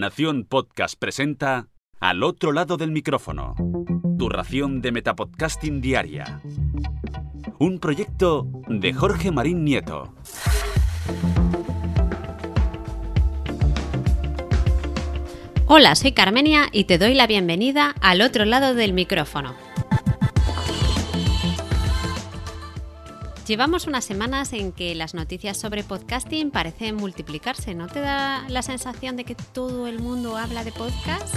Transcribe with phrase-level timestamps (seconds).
[0.00, 1.68] Nación Podcast presenta
[2.00, 3.54] Al otro lado del micrófono.
[4.18, 6.40] Tu ración de Metapodcasting Diaria.
[7.58, 10.14] Un proyecto de Jorge Marín Nieto.
[15.66, 19.54] Hola, soy Carmenia y te doy la bienvenida al otro lado del micrófono.
[23.50, 27.74] Llevamos unas semanas en que las noticias sobre podcasting parecen multiplicarse.
[27.74, 31.34] ¿No te da la sensación de que todo el mundo habla de podcast?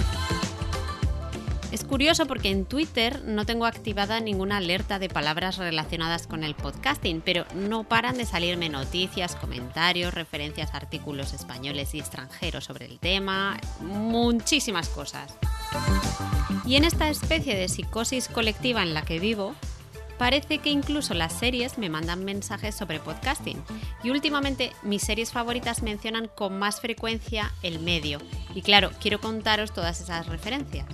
[1.72, 6.54] Es curioso porque en Twitter no tengo activada ninguna alerta de palabras relacionadas con el
[6.54, 12.86] podcasting, pero no paran de salirme noticias, comentarios, referencias a artículos españoles y extranjeros sobre
[12.86, 15.34] el tema, muchísimas cosas.
[16.64, 19.56] Y en esta especie de psicosis colectiva en la que vivo,
[20.18, 23.62] Parece que incluso las series me mandan mensajes sobre podcasting
[24.02, 28.18] y últimamente mis series favoritas mencionan con más frecuencia el medio.
[28.54, 30.86] Y claro, quiero contaros todas esas referencias.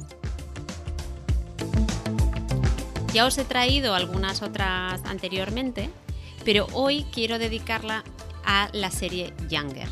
[3.12, 5.90] Ya os he traído algunas otras anteriormente,
[6.44, 8.04] pero hoy quiero dedicarla
[8.44, 9.88] a la serie Younger,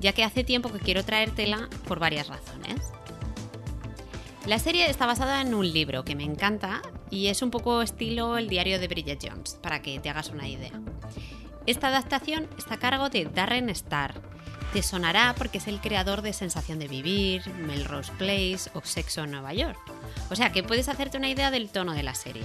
[0.00, 2.92] ya que hace tiempo que quiero traértela por varias razones.
[4.44, 8.38] La serie está basada en un libro que me encanta y es un poco estilo
[8.38, 10.72] el diario de Bridget Jones, para que te hagas una idea.
[11.66, 14.20] Esta adaptación está a cargo de Darren Star.
[14.72, 19.32] Te sonará porque es el creador de Sensación de Vivir, Melrose Place o Sexo en
[19.32, 19.78] Nueva York.
[20.30, 22.44] O sea que puedes hacerte una idea del tono de la serie.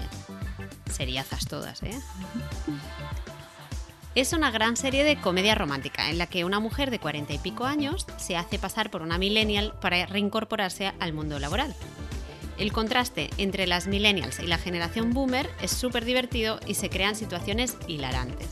[0.91, 1.99] Seriazas todas, ¿eh?
[4.15, 7.39] Es una gran serie de comedia romántica en la que una mujer de cuarenta y
[7.39, 11.73] pico años se hace pasar por una millennial para reincorporarse al mundo laboral.
[12.63, 17.13] El contraste entre las millennials y la generación boomer es súper divertido y se crean
[17.13, 18.51] situaciones hilarantes.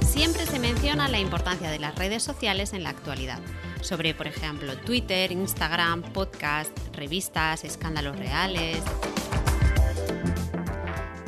[0.00, 3.38] Siempre se menciona la importancia de las redes sociales en la actualidad,
[3.82, 8.78] sobre por ejemplo Twitter, Instagram, podcast, revistas, escándalos reales,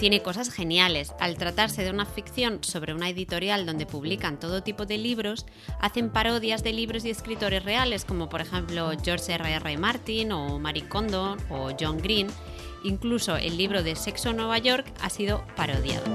[0.00, 1.12] tiene cosas geniales.
[1.20, 5.44] Al tratarse de una ficción sobre una editorial donde publican todo tipo de libros,
[5.78, 9.52] hacen parodias de libros y escritores reales, como por ejemplo George R.
[9.52, 9.76] R.
[9.76, 12.28] Martin o Marie Kondo o John Green.
[12.82, 16.06] Incluso el libro de Sexo Nueva York ha sido parodiado.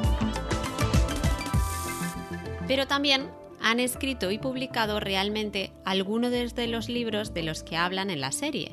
[2.68, 3.30] Pero también
[3.62, 8.32] han escrito y publicado realmente algunos de los libros de los que hablan en la
[8.32, 8.72] serie.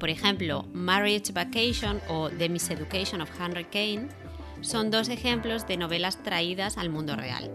[0.00, 4.08] Por ejemplo, Marriage Vacation o The Miseducation of Henry Kane
[4.60, 7.50] son dos ejemplos de novelas traídas al mundo real.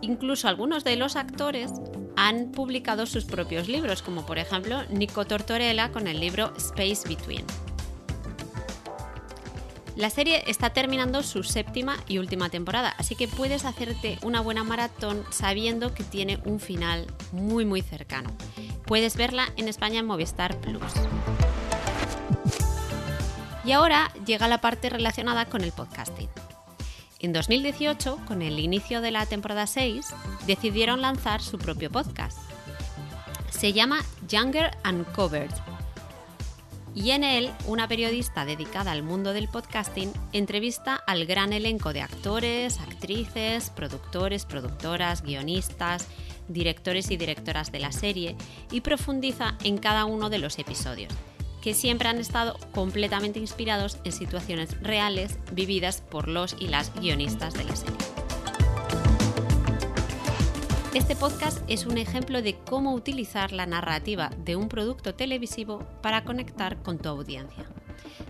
[0.00, 1.72] Incluso algunos de los actores
[2.16, 7.44] han publicado sus propios libros, como por ejemplo Nico Tortorella con el libro Space Between.
[9.96, 14.64] La serie está terminando su séptima y última temporada, así que puedes hacerte una buena
[14.64, 18.30] maratón sabiendo que tiene un final muy muy cercano.
[18.86, 20.92] Puedes verla en España en Movistar Plus.
[23.64, 26.28] Y ahora llega la parte relacionada con el podcasting.
[27.18, 30.06] En 2018, con el inicio de la temporada 6,
[30.46, 32.38] decidieron lanzar su propio podcast.
[33.50, 35.50] Se llama Younger Uncovered.
[36.94, 42.00] Y en él, una periodista dedicada al mundo del podcasting entrevista al gran elenco de
[42.00, 46.08] actores, actrices, productores, productoras, guionistas,
[46.48, 48.34] directores y directoras de la serie
[48.72, 51.12] y profundiza en cada uno de los episodios
[51.60, 57.54] que siempre han estado completamente inspirados en situaciones reales vividas por los y las guionistas
[57.54, 57.96] de la serie.
[60.94, 66.24] Este podcast es un ejemplo de cómo utilizar la narrativa de un producto televisivo para
[66.24, 67.66] conectar con tu audiencia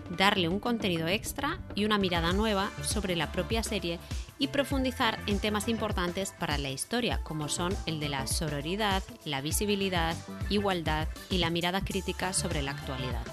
[0.09, 3.99] darle un contenido extra y una mirada nueva sobre la propia serie
[4.39, 9.41] y profundizar en temas importantes para la historia, como son el de la sororidad, la
[9.41, 10.15] visibilidad,
[10.49, 13.25] igualdad y la mirada crítica sobre la actualidad.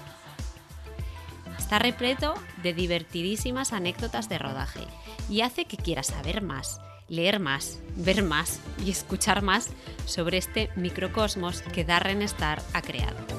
[1.57, 2.33] Está repleto
[2.63, 4.81] de divertidísimas anécdotas de rodaje
[5.29, 9.69] y hace que quieras saber más, leer más, ver más y escuchar más
[10.05, 13.38] sobre este microcosmos que Darren Star ha creado.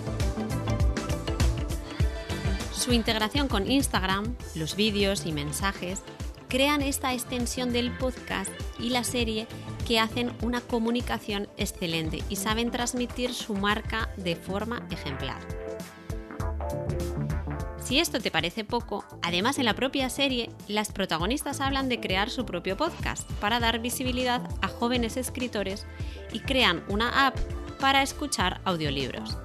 [2.81, 6.01] Su integración con Instagram, los vídeos y mensajes
[6.49, 9.47] crean esta extensión del podcast y la serie
[9.87, 15.41] que hacen una comunicación excelente y saben transmitir su marca de forma ejemplar.
[17.85, 22.31] Si esto te parece poco, además en la propia serie, las protagonistas hablan de crear
[22.31, 25.85] su propio podcast para dar visibilidad a jóvenes escritores
[26.33, 27.37] y crean una app
[27.79, 29.37] para escuchar audiolibros.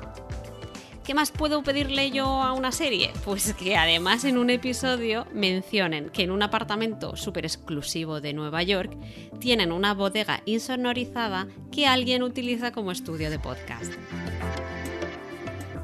[1.06, 3.14] ¿Qué más puedo pedirle yo a una serie?
[3.24, 8.64] Pues que además en un episodio mencionen que en un apartamento súper exclusivo de Nueva
[8.64, 8.98] York
[9.40, 13.94] tienen una bodega insonorizada que alguien utiliza como estudio de podcast.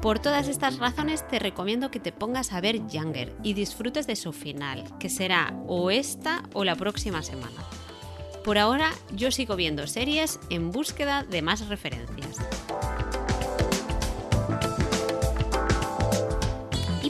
[0.00, 4.16] Por todas estas razones te recomiendo que te pongas a ver Younger y disfrutes de
[4.16, 7.62] su final, que será o esta o la próxima semana.
[8.44, 12.40] Por ahora yo sigo viendo series en búsqueda de más referencias.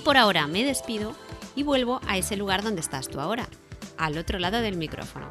[0.03, 1.15] Por ahora me despido
[1.55, 3.49] y vuelvo a ese lugar donde estás tú ahora,
[3.97, 5.27] al otro lado del micrófono.